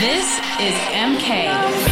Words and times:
This 0.00 0.40
is 0.58 0.74
MK. 0.90 1.91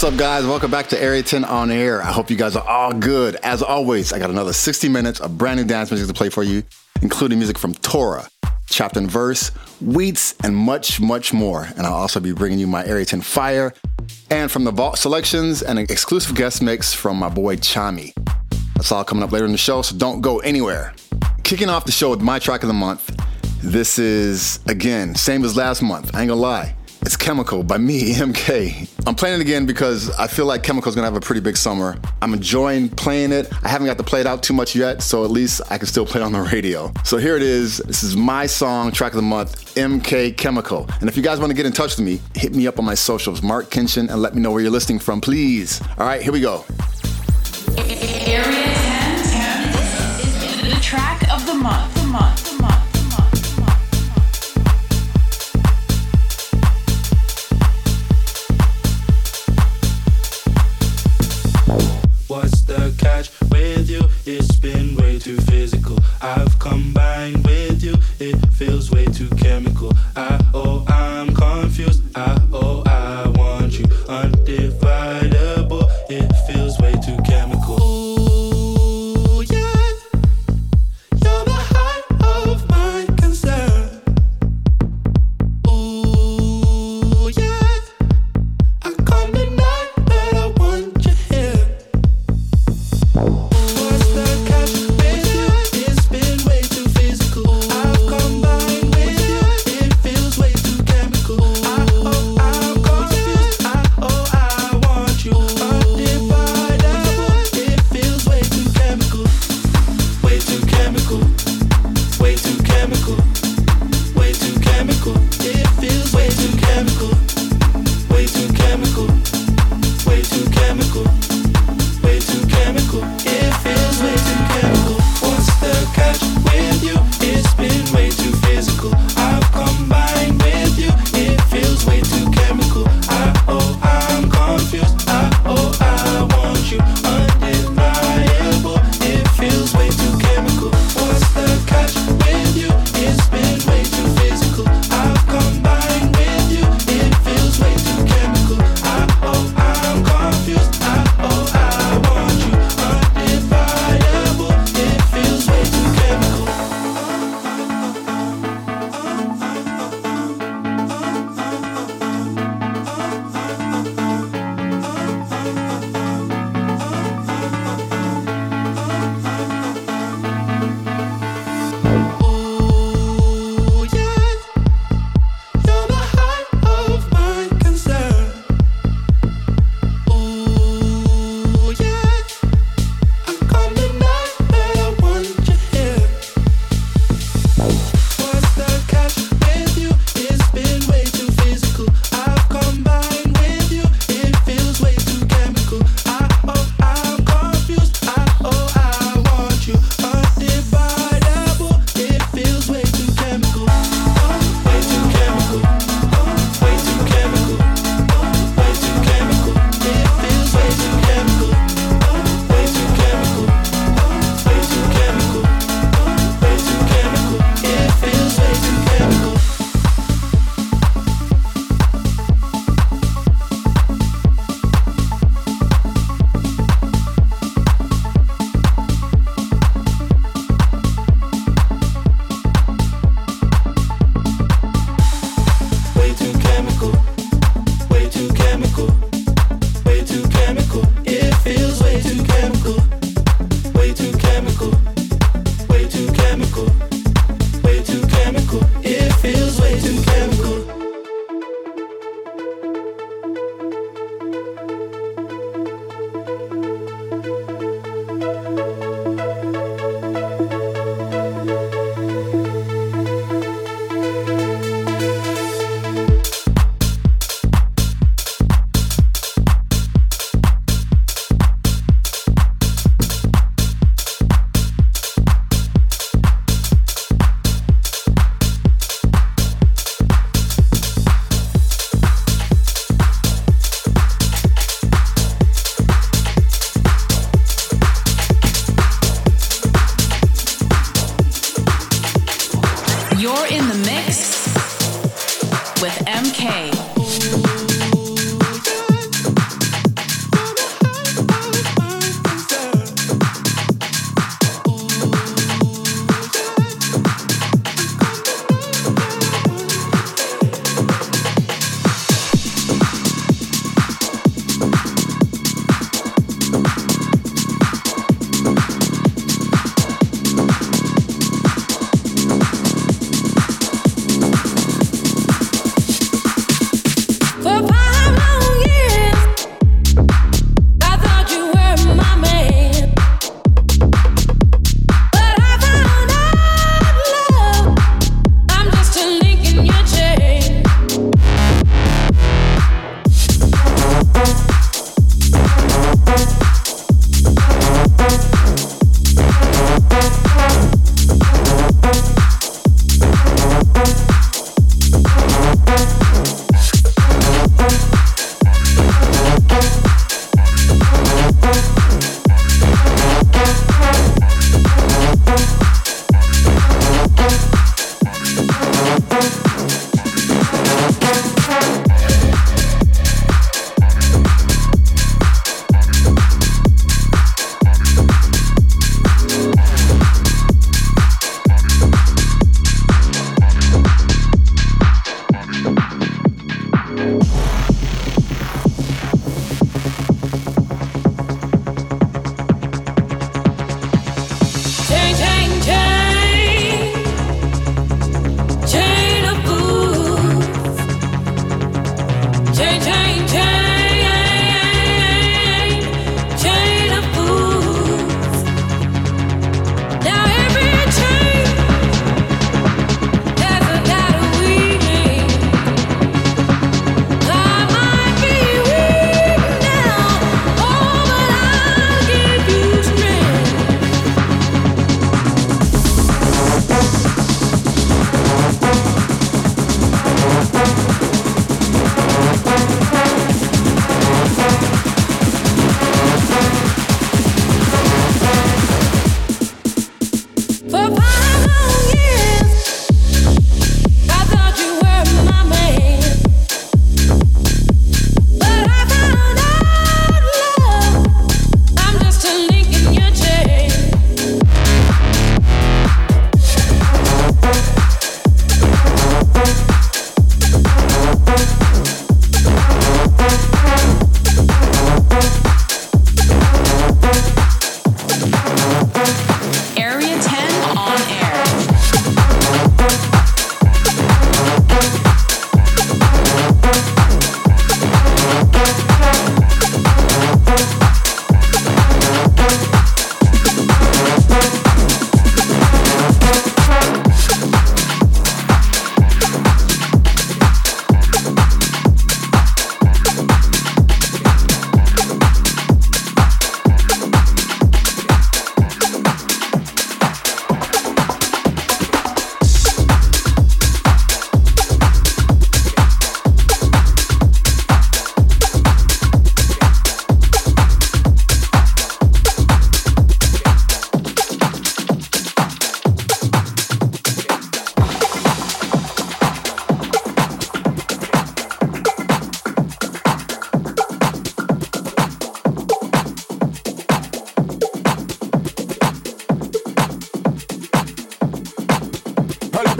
What's 0.00 0.14
up, 0.14 0.18
guys? 0.18 0.46
Welcome 0.46 0.70
back 0.70 0.88
to 0.88 1.22
10 1.22 1.44
on 1.44 1.70
air. 1.70 2.00
I 2.00 2.10
hope 2.10 2.30
you 2.30 2.36
guys 2.36 2.56
are 2.56 2.66
all 2.66 2.90
good. 2.90 3.36
As 3.42 3.62
always, 3.62 4.14
I 4.14 4.18
got 4.18 4.30
another 4.30 4.54
60 4.54 4.88
minutes 4.88 5.20
of 5.20 5.36
brand 5.36 5.60
new 5.60 5.66
dance 5.66 5.90
music 5.90 6.08
to 6.08 6.14
play 6.14 6.30
for 6.30 6.42
you, 6.42 6.62
including 7.02 7.36
music 7.36 7.58
from 7.58 7.74
Torha, 7.74 8.26
Chopped 8.70 8.96
in 8.96 9.06
Verse, 9.06 9.50
Wheats, 9.84 10.42
and 10.42 10.56
much, 10.56 11.02
much 11.02 11.34
more. 11.34 11.68
And 11.76 11.82
I'll 11.82 11.92
also 11.92 12.18
be 12.18 12.32
bringing 12.32 12.58
you 12.58 12.66
my 12.66 12.82
10 12.82 13.20
Fire 13.20 13.74
and 14.30 14.50
from 14.50 14.64
the 14.64 14.70
Vault 14.70 14.96
selections 14.96 15.60
and 15.60 15.78
an 15.78 15.84
exclusive 15.90 16.34
guest 16.34 16.62
mix 16.62 16.94
from 16.94 17.18
my 17.18 17.28
boy 17.28 17.56
Chami. 17.56 18.14
That's 18.76 18.90
all 18.92 19.04
coming 19.04 19.22
up 19.22 19.32
later 19.32 19.44
in 19.44 19.52
the 19.52 19.58
show, 19.58 19.82
so 19.82 19.94
don't 19.98 20.22
go 20.22 20.38
anywhere. 20.38 20.94
Kicking 21.42 21.68
off 21.68 21.84
the 21.84 21.92
show 21.92 22.08
with 22.08 22.22
my 22.22 22.38
track 22.38 22.62
of 22.62 22.68
the 22.68 22.72
month. 22.72 23.14
This 23.62 23.98
is, 23.98 24.60
again, 24.66 25.14
same 25.14 25.44
as 25.44 25.58
last 25.58 25.82
month. 25.82 26.14
I 26.14 26.22
ain't 26.22 26.30
gonna 26.30 26.40
lie. 26.40 26.74
It's 27.02 27.16
Chemical 27.16 27.62
by 27.62 27.78
me, 27.78 28.12
MK. 28.14 28.88
I'm 29.06 29.14
playing 29.14 29.40
it 29.40 29.42
again 29.42 29.64
because 29.64 30.10
I 30.18 30.26
feel 30.26 30.44
like 30.44 30.62
Chemical's 30.62 30.94
gonna 30.94 31.06
have 31.06 31.16
a 31.16 31.20
pretty 31.20 31.40
big 31.40 31.56
summer. 31.56 31.98
I'm 32.20 32.34
enjoying 32.34 32.90
playing 32.90 33.32
it. 33.32 33.50
I 33.64 33.68
haven't 33.68 33.86
got 33.86 33.96
to 33.98 34.04
play 34.04 34.20
it 34.20 34.26
out 34.26 34.42
too 34.42 34.52
much 34.52 34.76
yet, 34.76 35.02
so 35.02 35.24
at 35.24 35.30
least 35.30 35.62
I 35.70 35.78
can 35.78 35.86
still 35.86 36.04
play 36.04 36.20
it 36.20 36.24
on 36.24 36.32
the 36.32 36.40
radio. 36.40 36.92
So 37.04 37.16
here 37.16 37.36
it 37.36 37.42
is. 37.42 37.78
This 37.78 38.02
is 38.02 38.16
my 38.16 38.46
song, 38.46 38.92
track 38.92 39.12
of 39.12 39.16
the 39.16 39.22
month, 39.22 39.74
MK 39.76 40.36
Chemical. 40.36 40.88
And 41.00 41.08
if 41.08 41.16
you 41.16 41.22
guys 41.22 41.40
wanna 41.40 41.54
get 41.54 41.64
in 41.64 41.72
touch 41.72 41.96
with 41.96 42.04
me, 42.04 42.20
hit 42.34 42.54
me 42.54 42.66
up 42.66 42.78
on 42.78 42.84
my 42.84 42.94
socials, 42.94 43.42
Marc 43.42 43.70
Kinchen, 43.70 44.10
and 44.10 44.20
let 44.20 44.34
me 44.34 44.42
know 44.42 44.50
where 44.50 44.60
you're 44.60 44.70
listening 44.70 44.98
from, 44.98 45.22
please. 45.22 45.80
All 45.96 46.06
right, 46.06 46.20
here 46.20 46.32
we 46.32 46.40
go. 46.40 46.64
Area 47.78 48.44
10, 48.44 49.22
10. 49.24 49.72
This 49.72 50.44
is 50.44 50.74
the 50.74 50.80
track 50.82 51.32
of 51.32 51.46
the 51.46 51.54
month. 51.54 51.99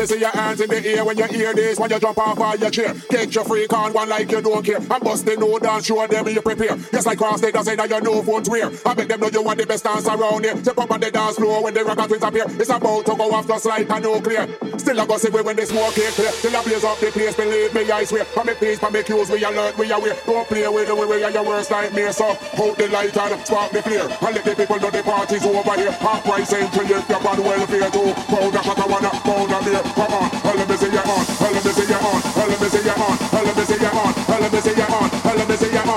Me 0.00 0.07
see 0.07 0.21
your 0.21 0.30
hands 0.30 0.61
in 0.61 0.71
the 0.71 0.87
air 0.87 1.04
when 1.04 1.16
you 1.16 1.25
hear 1.25 1.54
this. 1.54 1.78
When 1.78 1.90
you 1.90 1.99
jump 1.99 2.19
off 2.19 2.40
of 2.40 2.61
your 2.61 2.71
chair, 2.71 2.95
get 3.11 3.35
your 3.35 3.45
freak 3.45 3.73
on 3.73 3.92
one 3.92 4.09
like 4.09 4.30
you 4.30 4.40
don't 4.40 4.64
care. 4.64 4.78
I'm 4.90 5.00
busting 5.00 5.38
no 5.38 5.59
dance, 5.59 5.87
show 5.87 6.07
them 6.07 6.28
you 6.28 6.40
prepare. 6.40 6.76
Just 6.76 7.07
like 7.07 7.19
cross 7.19 7.42
I 7.42 7.62
say 7.62 7.76
that 7.76 7.90
you 7.90 8.00
know 8.00 8.23
what's 8.23 8.49
where. 8.49 8.71
I 8.87 8.95
make 8.95 9.09
them 9.09 9.21
know 9.21 9.28
you 9.28 9.42
want 9.42 9.59
the 9.59 9.66
best 9.66 9.85
dance 9.85 10.07
around 10.07 10.45
here. 10.45 10.57
Step 10.57 10.78
up 10.78 10.90
on 10.90 11.00
the 11.00 11.11
dance 11.11 11.37
floor 11.37 11.62
when 11.62 11.75
the 11.75 11.85
rock 11.85 11.99
twins 12.09 12.23
appear. 12.23 12.45
It's 12.49 12.71
about 12.71 13.04
to 13.07 13.14
go 13.14 13.33
off 13.33 13.47
just 13.47 13.66
like 13.66 13.88
a 13.90 14.00
nuclear. 14.00 14.49
Still 14.80 14.99
I 14.99 15.04
go 15.04 15.18
see 15.18 15.28
when 15.28 15.56
the 15.56 15.66
smoke 15.66 15.92
is 15.99 16.14
clear. 16.16 16.32
Till 16.40 16.56
I 16.56 16.64
blaze 16.64 16.84
up 16.84 16.99
the 16.99 17.12
place, 17.12 17.37
believe 17.37 17.75
me, 17.75 17.84
I 17.90 18.04
swear. 18.04 18.25
For 18.25 18.44
me 18.44 18.54
peace, 18.54 18.78
for 18.78 18.90
me 18.90 19.02
cues, 19.02 19.28
we 19.28 19.44
alert, 19.44 19.76
we 19.76 19.92
aware. 19.92 20.16
Don't 20.25 20.49
play 20.49 20.66
with 20.68 20.88
the 20.88 20.94
way 20.96 21.06
we 21.06 21.22
are 21.22 21.30
your 21.30 21.44
worst 21.44 21.70
nightmare. 21.70 22.12
So 22.12 22.32
hold 22.56 22.78
the 22.78 22.88
light 22.88 23.14
and 23.14 23.46
spark 23.46 23.72
the 23.72 23.82
flare. 23.82 24.08
And 24.08 24.34
let 24.34 24.44
the 24.44 24.56
people 24.56 24.80
know 24.80 24.90
the 24.90 25.02
party's 25.02 25.44
over 25.44 25.75
here. 25.76 25.92
Half 25.92 26.25
price 26.25 26.52
entry 26.54 26.87
if 26.88 27.08
you're 27.08 27.28
on 27.28 27.44
welfare 27.44 27.90
too. 27.92 28.08
Pound 28.32 28.56
a 28.56 28.62
shot 28.64 28.78
of 28.80 28.88
one, 28.88 29.04
pound 29.04 29.52
a 29.52 29.58
beer. 29.60 29.82
Come 29.92 30.14
on, 30.16 30.28
let 30.49 30.64
me 30.64 30.76
see 30.80 30.88
you 30.88 31.04
on, 31.04 31.22
let 31.44 31.60
me 31.60 31.72
see 31.76 31.84
you 31.84 32.00
on, 32.00 32.18
let 32.40 32.60
me 32.60 32.68
see 32.72 32.80
you 32.80 32.96
on, 32.96 33.14
let 33.37 33.56
me 33.56 33.64
see 33.68 33.76
you 33.76 33.92
on, 34.00 34.10
let 34.32 34.49
me 34.49 34.60
see 34.64 34.76
you 34.80 34.88
on, 34.88 35.08
let 35.28 35.44
me 35.44 35.56
see 35.60 35.72
you 35.76 35.84
on, 35.84 35.89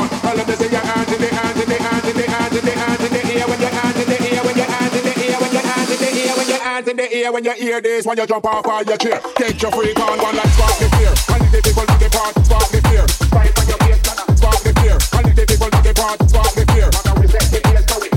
hands 6.84 6.90
in 6.90 6.98
the 6.98 7.14
air 7.14 7.32
when 7.32 7.44
you 7.44 7.54
hear 7.54 7.82
this 7.82 8.06
when 8.06 8.18
you 8.18 8.26
jump 8.26 8.46
off 8.46 8.66
of 8.66 8.88
your 8.88 8.98
chair. 8.98 9.22
Get 9.36 9.62
your 9.62 9.72
freak 9.72 10.00
on 10.00 10.18
one 10.20 10.36
like 10.36 10.48
spark 10.48 10.78
the 10.80 10.90
fear. 10.98 11.14
And 11.34 11.44
the 11.52 11.62
people 11.64 11.86
do 11.86 11.96
the 11.98 12.10
part, 12.12 12.46
spark 12.46 12.68
the 12.72 12.82
fear. 12.90 13.06
Fight 13.32 13.60
on 13.60 13.68
your 13.68 13.78
face, 13.78 14.02
ah, 14.08 14.36
spark 14.36 14.60
the 14.64 14.74
fear. 14.82 14.98
And 15.14 15.36
the 15.36 15.46
people 15.46 15.70
do 15.70 15.82
the 15.82 15.94
part, 15.94 16.30
spark 16.30 16.54
the 16.54 16.66
fear. 16.74 16.90
Ah, 16.94 17.14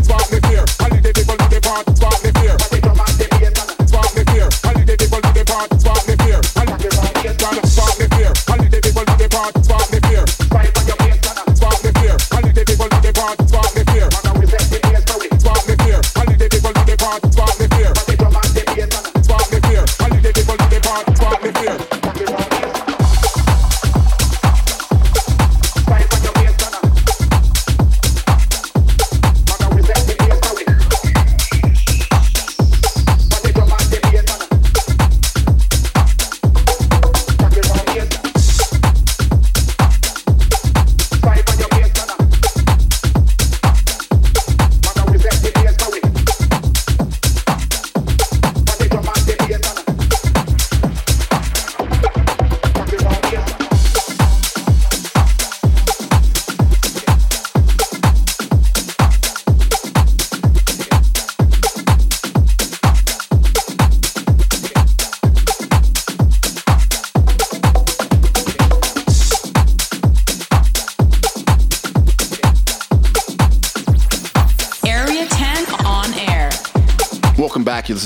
spark 0.02 0.26
the 0.30 0.40
fear. 0.48 0.64
And 0.82 1.04
the 1.04 1.12
people 1.12 1.36
do 1.36 1.46
the 1.48 1.60
part, 1.60 1.96
spark 1.96 2.18
the 2.22 2.30
fear. 2.38 2.56
Ah, 2.56 2.66
spark 3.86 4.10
the 4.14 4.24
fear. 4.30 4.48
And 4.64 4.86
the 4.86 4.96
people 4.96 5.20
do 5.20 5.30
the 5.32 5.44
part, 5.46 5.80
spark 5.80 5.95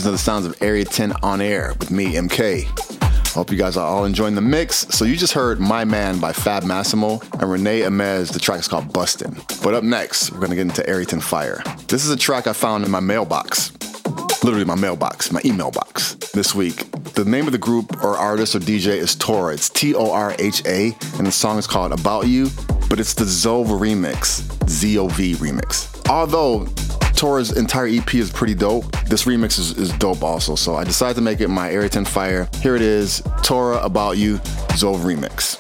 Back. 0.00 0.04
To 0.04 0.10
the 0.12 0.18
sounds 0.18 0.46
of 0.46 0.62
Area 0.62 0.86
10 0.86 1.12
on 1.22 1.42
air 1.42 1.74
with 1.78 1.90
me, 1.90 2.14
MK. 2.14 2.64
Hope 3.34 3.50
you 3.50 3.58
guys 3.58 3.76
are 3.76 3.86
all 3.86 4.06
enjoying 4.06 4.34
the 4.34 4.40
mix. 4.40 4.86
So 4.88 5.04
you 5.04 5.14
just 5.14 5.34
heard 5.34 5.60
My 5.60 5.84
Man 5.84 6.18
by 6.18 6.32
Fab 6.32 6.64
Massimo 6.64 7.20
and 7.38 7.50
Renee 7.50 7.80
Amez. 7.80 8.32
The 8.32 8.38
track 8.38 8.60
is 8.60 8.66
called 8.66 8.94
Bustin'. 8.94 9.36
But 9.62 9.74
up 9.74 9.84
next, 9.84 10.32
we're 10.32 10.40
gonna 10.40 10.54
get 10.54 10.62
into 10.62 10.88
Area 10.88 11.04
10 11.04 11.20
Fire. 11.20 11.62
This 11.86 12.06
is 12.06 12.10
a 12.10 12.16
track 12.16 12.46
I 12.46 12.54
found 12.54 12.86
in 12.86 12.90
my 12.90 13.00
mailbox. 13.00 13.72
Literally 14.42 14.64
my 14.64 14.74
mailbox, 14.74 15.32
my 15.32 15.42
email 15.44 15.70
box 15.70 16.14
this 16.32 16.54
week. 16.54 16.90
The 17.12 17.26
name 17.26 17.44
of 17.44 17.52
the 17.52 17.58
group 17.58 18.02
or 18.02 18.16
artist 18.16 18.54
or 18.54 18.60
DJ 18.60 18.96
is 18.96 19.14
Torha. 19.14 19.52
It's 19.52 19.68
T-O-R-H-A, 19.68 20.96
and 21.18 21.26
the 21.26 21.32
song 21.32 21.58
is 21.58 21.66
called 21.66 21.92
About 21.92 22.26
You, 22.26 22.48
but 22.88 23.00
it's 23.00 23.12
the 23.12 23.24
Zove 23.24 23.66
remix, 23.66 24.40
Z-O-V 24.66 25.34
remix. 25.34 26.08
Although 26.08 26.66
Torha's 27.20 27.54
entire 27.54 27.86
EP 27.86 28.14
is 28.14 28.30
pretty 28.30 28.54
dope. 28.54 28.90
This 29.04 29.26
remix 29.26 29.58
is, 29.58 29.76
is 29.76 29.92
dope 29.98 30.22
also. 30.22 30.54
So 30.54 30.76
I 30.76 30.84
decided 30.84 31.16
to 31.16 31.20
make 31.20 31.42
it 31.42 31.48
my 31.48 31.70
10 31.70 32.06
Fire. 32.06 32.48
Here 32.62 32.74
it 32.76 32.80
is 32.80 33.20
Torha 33.42 33.84
About 33.84 34.16
You 34.16 34.38
Zove 34.78 35.00
remix. 35.00 35.59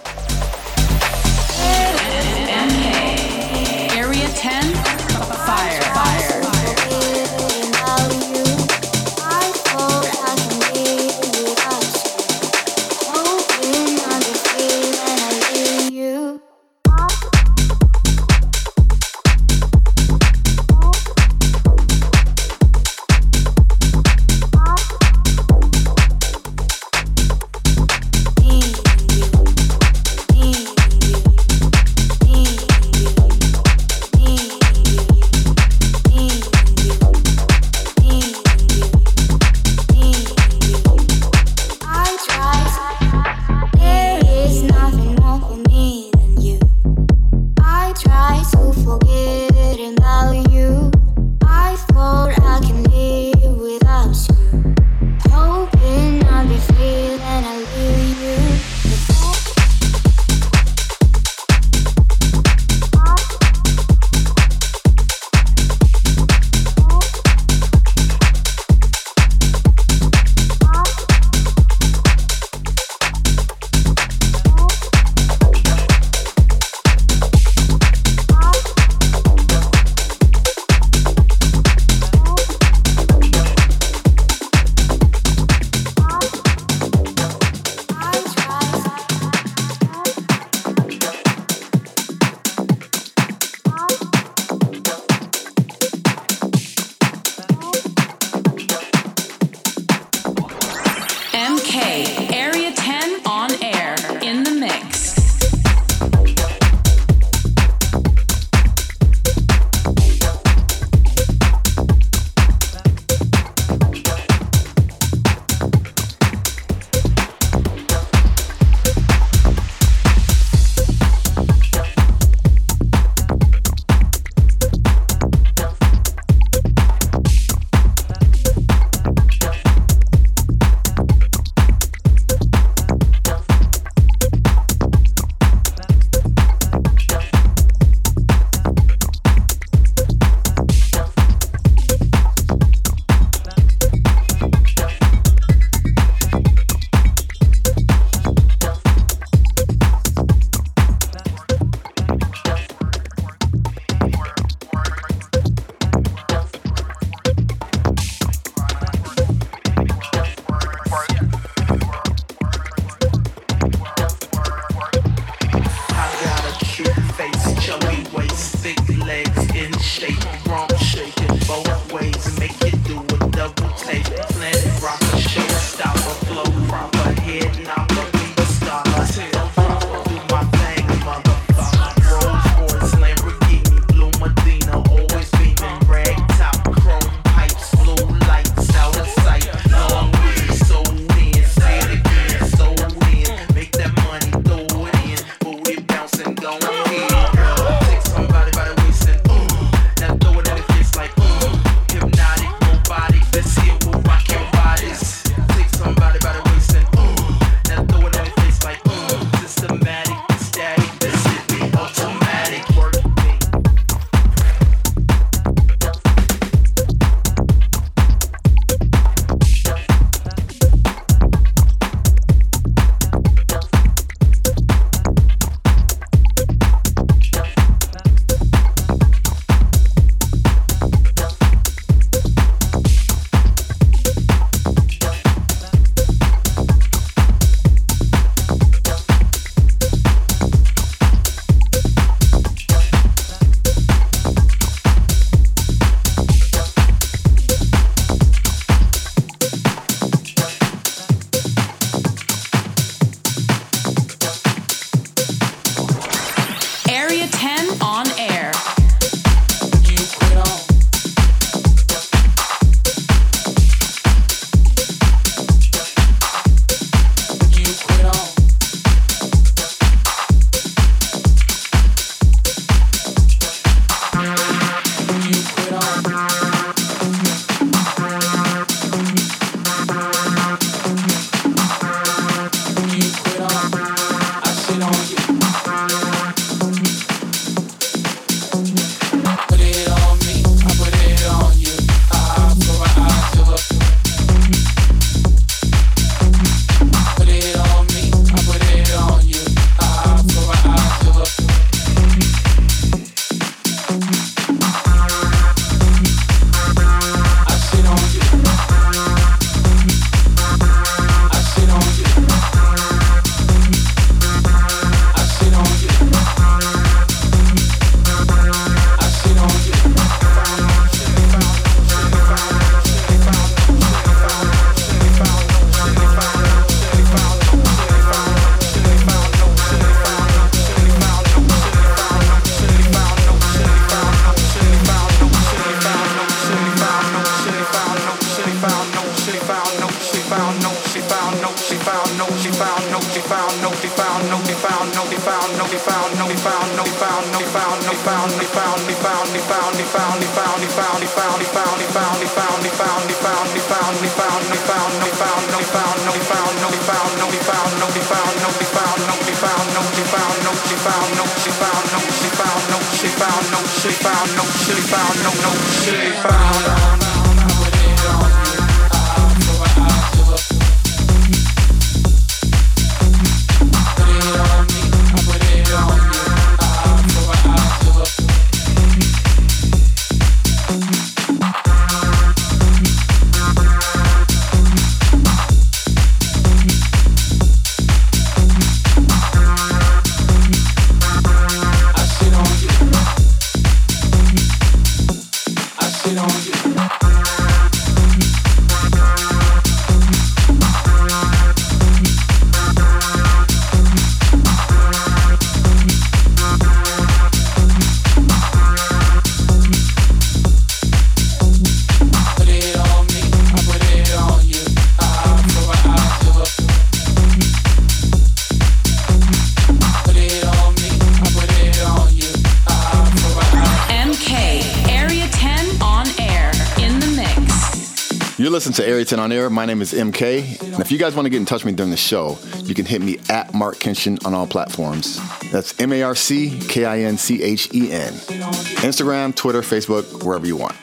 Listen 428.70 428.84
to 428.84 429.04
10 429.04 429.18
on 429.18 429.32
Air. 429.32 429.50
My 429.50 429.66
name 429.66 429.82
is 429.82 429.92
MK. 429.92 430.62
And 430.62 430.78
if 430.78 430.92
you 430.92 430.98
guys 430.98 431.16
want 431.16 431.26
to 431.26 431.30
get 431.30 431.38
in 431.38 431.44
touch 431.44 431.64
with 431.64 431.72
me 431.72 431.76
during 431.76 431.90
the 431.90 431.96
show, 431.96 432.38
you 432.58 432.72
can 432.72 432.86
hit 432.86 433.02
me 433.02 433.18
at 433.28 433.52
Marc 433.52 433.78
Kinchen 433.78 434.24
on 434.24 434.32
all 434.32 434.46
platforms. 434.46 435.18
That's 435.50 435.78
M 435.80 435.92
A 435.92 436.04
R 436.04 436.14
C 436.14 436.56
K 436.68 436.84
I 436.84 437.00
N 437.00 437.18
C 437.18 437.42
H 437.42 437.68
E 437.74 437.90
N. 437.90 438.12
Instagram, 438.12 439.34
Twitter, 439.34 439.62
Facebook, 439.62 440.22
wherever 440.22 440.46
you 440.46 440.56
want. 440.56 440.76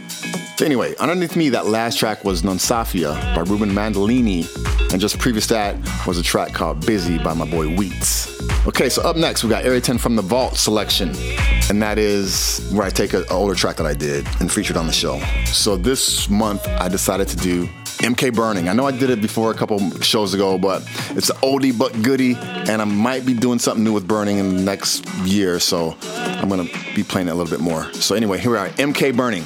So 0.57 0.65
anyway, 0.65 0.95
underneath 0.97 1.37
me, 1.37 1.47
that 1.47 1.67
last 1.67 1.97
track 1.97 2.25
was 2.25 2.43
Non 2.43 2.57
Safia 2.57 3.13
by 3.33 3.43
Ruben 3.49 3.69
Mandolini. 3.69 4.45
And 4.91 4.99
just 4.99 5.17
previous 5.17 5.47
to 5.47 5.53
that 5.53 6.05
was 6.05 6.17
a 6.17 6.23
track 6.23 6.51
called 6.51 6.85
Busy 6.85 7.17
by 7.17 7.33
my 7.33 7.49
boy 7.49 7.67
Wheats. 7.67 8.36
Okay, 8.67 8.89
so 8.89 9.01
up 9.03 9.15
next, 9.15 9.45
we 9.45 9.49
got 9.49 9.63
Area 9.63 9.79
10 9.79 9.97
from 9.97 10.17
the 10.17 10.21
Vault 10.21 10.57
selection. 10.57 11.13
And 11.69 11.81
that 11.81 11.97
is 11.97 12.69
where 12.73 12.85
I 12.85 12.89
take 12.89 13.13
an 13.13 13.23
older 13.29 13.55
track 13.55 13.77
that 13.77 13.85
I 13.85 13.93
did 13.93 14.27
and 14.41 14.51
featured 14.51 14.75
on 14.75 14.87
the 14.87 14.91
show. 14.91 15.21
So 15.45 15.77
this 15.77 16.29
month, 16.29 16.67
I 16.67 16.89
decided 16.89 17.29
to 17.29 17.37
do 17.37 17.67
MK 17.99 18.35
Burning. 18.35 18.67
I 18.67 18.73
know 18.73 18.85
I 18.85 18.91
did 18.91 19.09
it 19.09 19.21
before 19.21 19.51
a 19.51 19.53
couple 19.53 19.79
shows 20.01 20.33
ago, 20.33 20.57
but 20.57 20.83
it's 21.11 21.29
an 21.29 21.37
oldie 21.37 21.77
but 21.77 21.93
goodie, 22.03 22.35
and 22.35 22.81
I 22.81 22.85
might 22.85 23.25
be 23.25 23.33
doing 23.33 23.57
something 23.57 23.85
new 23.85 23.93
with 23.93 24.05
Burning 24.05 24.37
in 24.37 24.57
the 24.57 24.61
next 24.61 25.07
year, 25.19 25.59
so 25.61 25.95
I'm 26.13 26.49
gonna 26.49 26.67
be 26.93 27.03
playing 27.03 27.29
it 27.29 27.31
a 27.31 27.35
little 27.35 27.49
bit 27.49 27.61
more. 27.63 27.91
So 27.93 28.15
anyway, 28.15 28.37
here 28.37 28.51
we 28.51 28.57
are, 28.57 28.67
MK 28.67 29.15
Burning. 29.15 29.45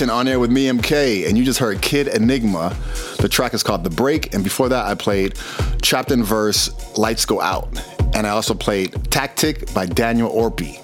10 0.00 0.08
on 0.08 0.26
air 0.26 0.40
with 0.40 0.50
me, 0.50 0.64
MK, 0.64 1.28
and 1.28 1.36
you 1.36 1.44
just 1.44 1.58
heard 1.58 1.82
Kid 1.82 2.08
Enigma. 2.08 2.74
The 3.18 3.28
track 3.28 3.52
is 3.52 3.62
called 3.62 3.84
The 3.84 3.90
Break, 3.90 4.32
and 4.34 4.42
before 4.42 4.70
that, 4.70 4.86
I 4.86 4.94
played 4.94 5.34
Trapped 5.82 6.10
Verse, 6.10 6.96
Lights 6.96 7.26
Go 7.26 7.38
Out, 7.38 7.68
and 8.14 8.26
I 8.26 8.30
also 8.30 8.54
played 8.54 8.94
Tactic 9.10 9.74
by 9.74 9.84
Daniel 9.84 10.30
Orpy. 10.30 10.78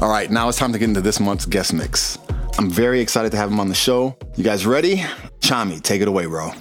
All 0.00 0.08
right, 0.08 0.30
now 0.30 0.48
it's 0.48 0.56
time 0.56 0.72
to 0.72 0.78
get 0.78 0.88
into 0.88 1.00
this 1.00 1.18
month's 1.18 1.46
guest 1.46 1.74
mix. 1.74 2.16
I'm 2.56 2.70
very 2.70 3.00
excited 3.00 3.32
to 3.32 3.38
have 3.38 3.50
him 3.50 3.58
on 3.58 3.68
the 3.68 3.74
show. 3.74 4.16
You 4.36 4.44
guys 4.44 4.64
ready? 4.66 4.98
Chami, 5.40 5.82
take 5.82 6.00
it 6.00 6.06
away, 6.06 6.26
bro. 6.26 6.52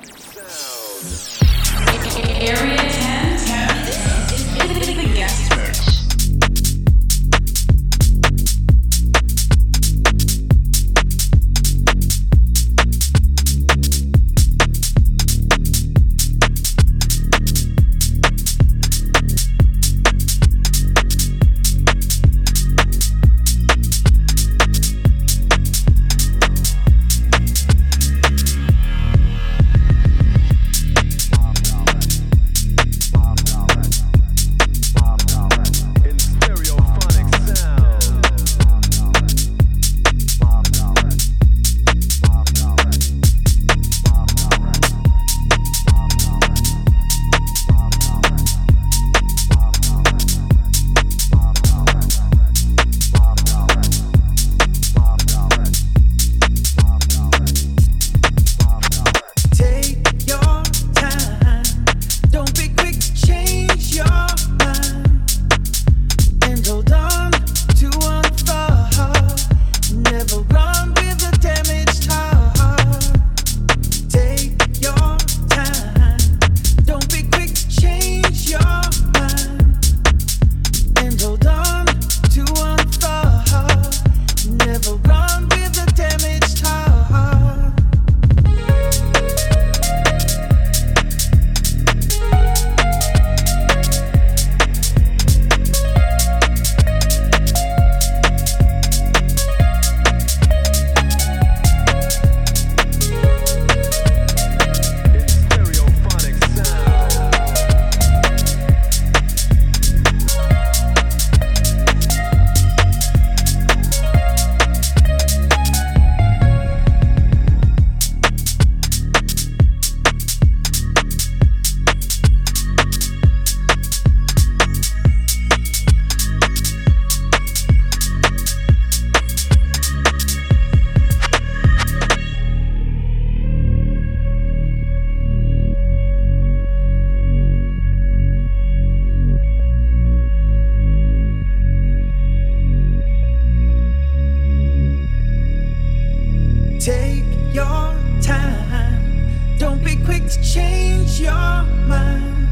Change 150.41 151.19
your 151.19 151.63
mind. 151.88 152.47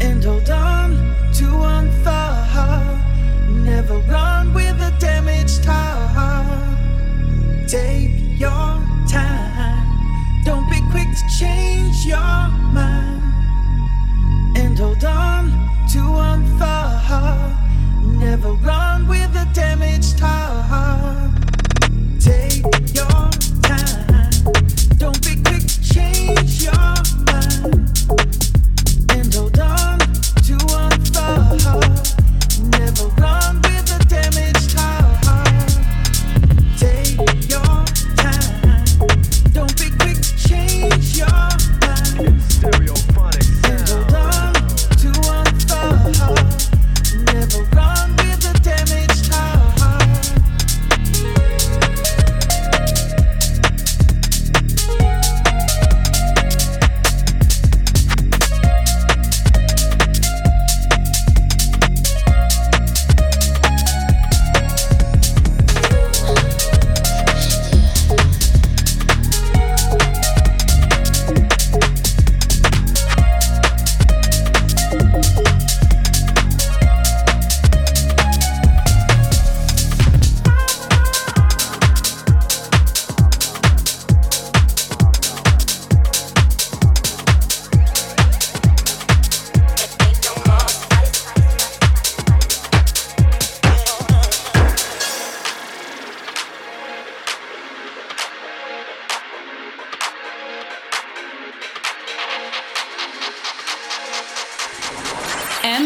And 0.00 0.22
hold 0.24 0.48
on 0.50 1.14
to 1.34 1.44
one 1.58 1.90
thought. 2.02 2.98
Never 3.48 3.98
run 3.98 4.33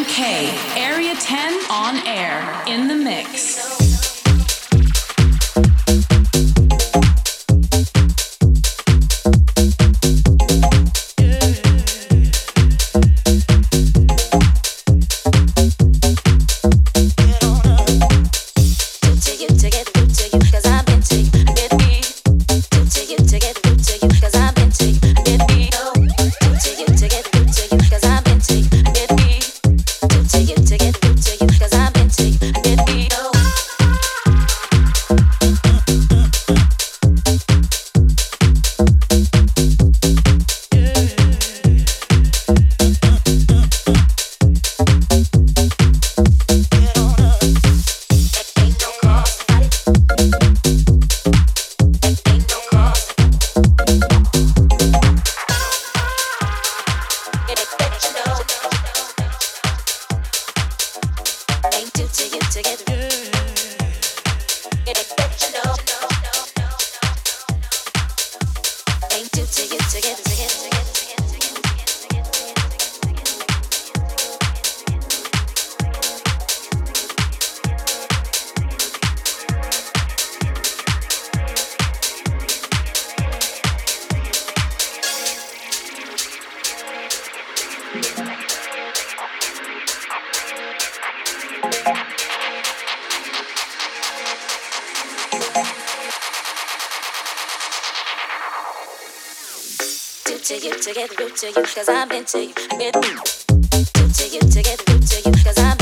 MK, 0.09 0.77
Area 0.79 1.15
10 1.15 1.71
on 1.71 1.97
air, 2.07 2.63
in 2.67 2.89
the 2.89 2.95
mix. 2.95 3.78
to 101.53 101.61
you, 101.61 101.67
cause 101.67 101.89
I've 101.89 102.09
been 102.09 102.25
to 102.25 102.45
you, 102.45 102.53
I've 102.71 102.79
been 102.79 102.93
to 102.93 104.29
you, 104.29 104.41
to 104.41 104.63
to 105.01 105.17
you, 105.25 105.45
cause 105.45 105.59
I'm. 105.59 105.78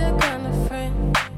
That 0.00 0.20
kind 0.20 0.46
of 0.46 0.68
friend. 0.68 1.29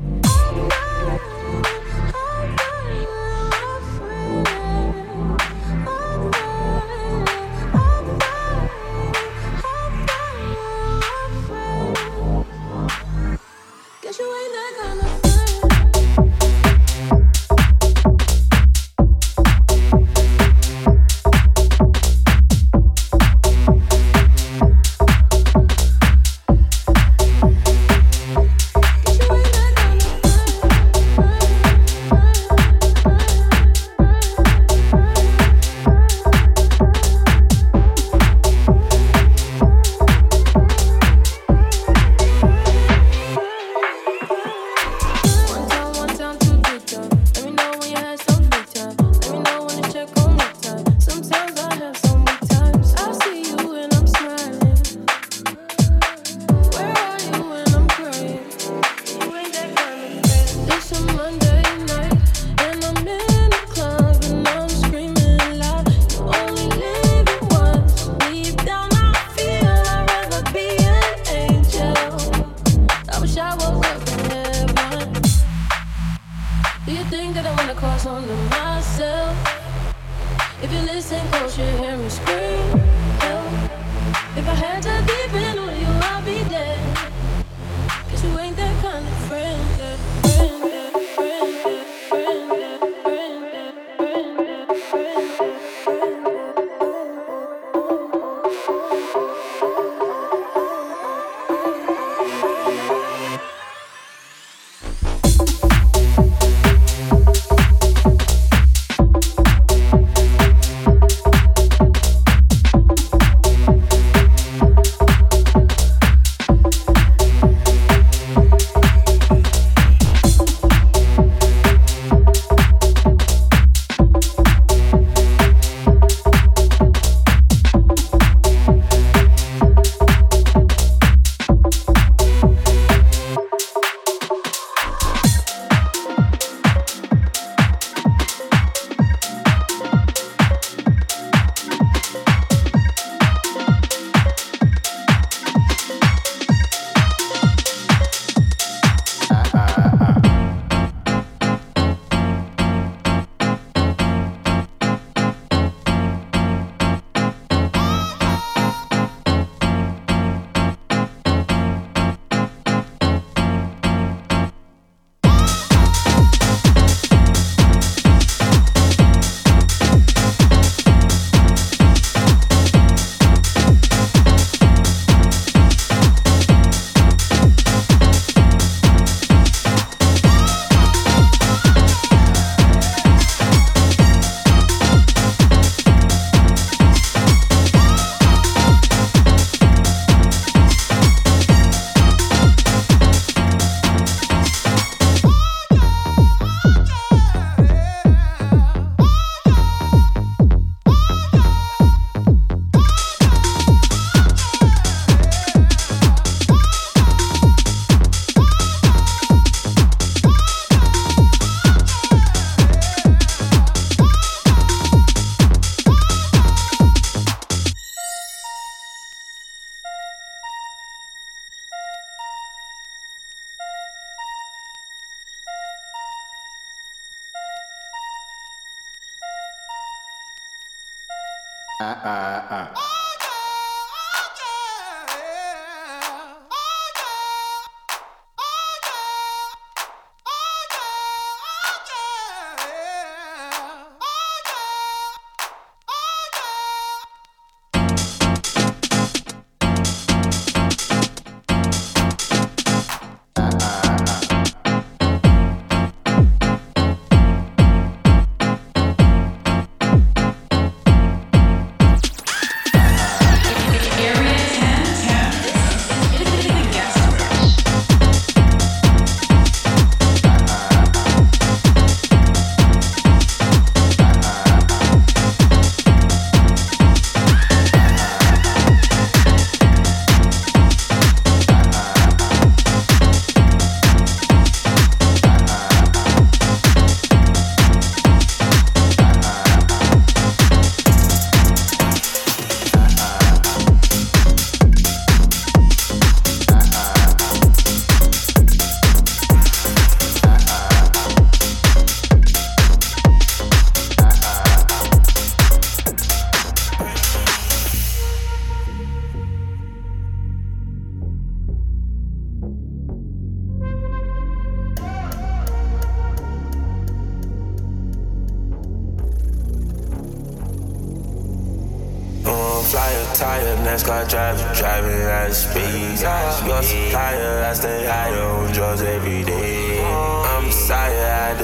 Uh, 231.80 231.94
uh, 232.04 232.42
uh. 232.50 233.01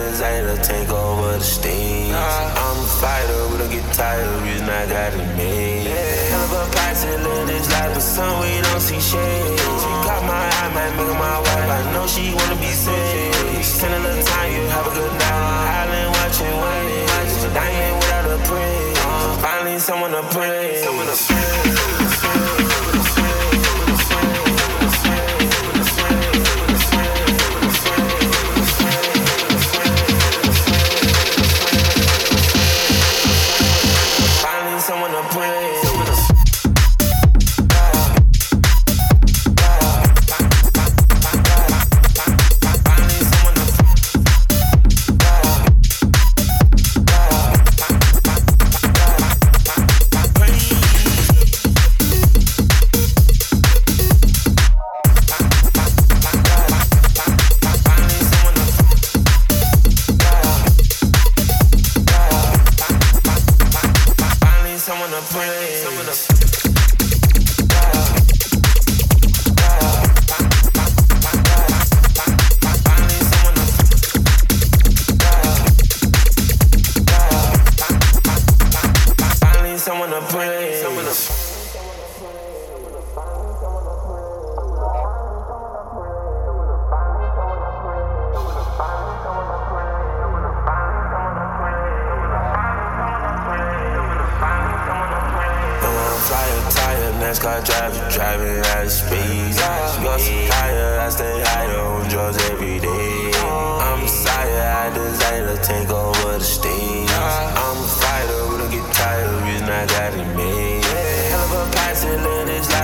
Desire 0.09 0.57
to 0.57 0.63
take 0.63 0.89
over 0.89 1.33
the 1.39 1.45
stage. 1.45 2.13
Uh-huh. 2.13 2.65
I'm 2.65 2.79
a 2.81 2.89
fighter, 3.01 3.41
we 3.51 3.59
don't 3.59 3.71
get 3.71 3.85
tired, 3.93 4.43
reason 4.43 4.69
I 4.69 4.87
got 4.87 5.13
it 5.13 5.37
made. 5.37 5.87
Hell 6.33 6.45
of 6.45 6.53
a 6.53 6.71
price 6.73 7.05
to 7.05 7.17
live 7.19 7.47
this 7.47 7.71
life, 7.73 7.93
but 7.95 8.01
some 8.01 8.41
we 8.41 8.61
don't 8.63 8.81
see 8.81 9.01
shade. 9.01 9.59
She 9.59 9.93
caught 10.07 10.25
my 10.25 10.49
eye, 10.61 10.71
might 10.75 10.95
make 10.97 11.17
my 11.19 11.39
wife. 11.45 11.69
I 11.79 11.93
know 11.93 12.07
she 12.07 12.33
wanna 12.35 12.57
be 12.57 12.73
saved. 12.73 13.65
Spend 13.65 13.95
a 13.95 14.18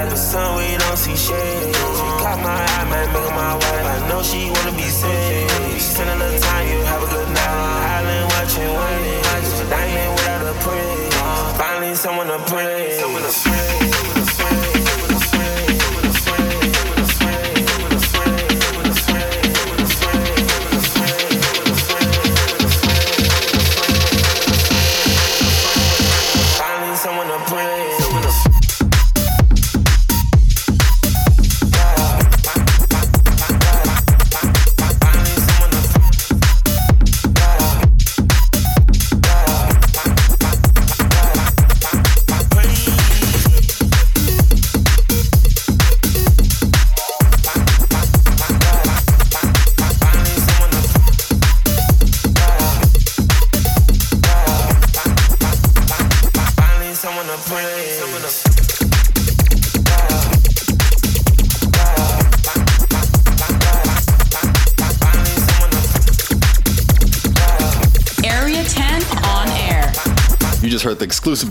life, 0.04 0.10
but 0.10 0.18
some 0.18 0.56
we 0.56 0.76
don't 0.76 0.96
see 0.96 1.16
shade. 1.16 1.74
She 1.74 2.08
caught 2.22 2.40
my 2.42 2.50
eye, 2.50 2.84
might 2.84 3.12
make 3.12 3.30
my 3.30 3.54
wife. 3.54 3.86
I 3.86 4.08
know 4.08 4.22
she 4.22 4.50
wanna 4.50 4.76
be 4.76 4.88
saved. 4.88 5.23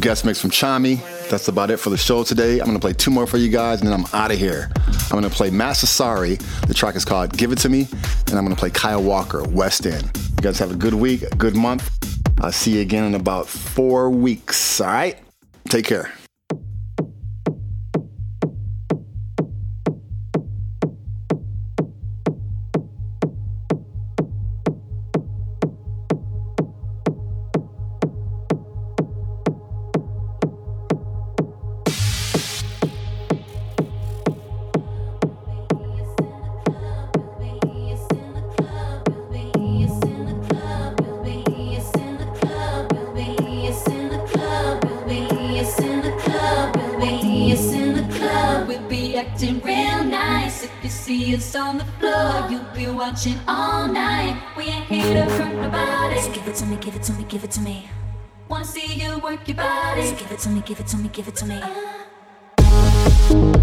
Guest 0.04 0.26
mix 0.26 0.41
from 0.41 0.49
Chami. 0.49 0.99
That's 1.30 1.47
about 1.47 1.72
it 1.72 1.78
for 1.78 1.89
the 1.89 1.95
show 1.95 2.26
today. 2.26 2.60
I'm 2.60 2.66
gonna 2.66 2.78
play 2.78 2.91
two 2.91 3.10
more 3.10 3.26
for 3.26 3.38
you 3.38 3.47
guys, 3.47 3.80
and 3.80 3.89
then 3.89 3.97
I'm 3.97 4.06
out 4.14 4.32
of 4.32 4.38
here. 4.38 4.70
I'm 4.76 5.12
gonna 5.12 5.30
play 5.30 5.49
Sorry. 5.74 6.36
The 6.68 6.74
track 6.74 6.97
is 6.97 7.06
called 7.06 7.38
"Give 7.38 7.54
It 7.54 7.60
to 7.60 7.70
Me," 7.70 7.88
and 8.28 8.38
I'm 8.38 8.43
gonna 8.43 8.58
play 8.58 8.70
Kyle 8.70 9.01
Walker, 9.01 9.43
West 9.43 9.88
End. 9.88 10.12
You 10.36 10.41
guys 10.41 10.60
have 10.60 10.72
a 10.72 10.76
good 10.76 10.93
week, 10.93 11.22
a 11.24 11.36
good 11.38 11.56
month. 11.56 11.89
I'll 12.41 12.51
see 12.51 12.76
you 12.76 12.82
again 12.82 13.06
in 13.06 13.16
about 13.16 13.47
four 13.47 14.10
weeks. 14.10 14.82
All 14.82 14.88
right, 14.88 15.18
take 15.70 15.86
care. 15.86 16.12
Acting 49.44 49.60
real 49.60 50.06
nice. 50.06 50.64
If 50.64 50.72
you 50.82 50.89
see 50.89 51.36
us 51.36 51.54
on 51.54 51.78
the 51.78 51.84
floor, 52.00 52.50
you'll 52.50 52.64
be 52.74 52.88
watching 52.88 53.38
all 53.46 53.89
night. 53.89 54.41
We 54.56 54.64
ain't 54.64 54.86
here 54.86 55.16
to 55.16 55.30
hurt 55.32 55.54
nobody. 55.54 56.22
So 56.22 56.32
give 56.32 56.48
it 56.48 56.56
to 56.56 56.66
me, 56.66 56.78
give 56.78 56.96
it 56.96 57.04
to 57.04 57.12
me, 57.12 57.26
give 57.26 57.44
it 57.44 57.52
to 57.52 57.60
me. 57.60 57.89
Wanna 58.48 58.64
see 58.64 58.94
you 58.94 59.20
work 59.20 59.46
your 59.46 59.58
body. 59.58 60.06
So 60.08 60.16
give 60.16 60.32
it 60.32 60.39
to 60.39 60.50
me, 60.50 60.62
give 60.66 60.80
it 60.80 60.88
to 60.88 60.98
me, 60.98 61.10
give 61.10 61.28
it 61.28 61.36
to 61.36 61.46
me. 61.46 61.62
So 63.28 63.62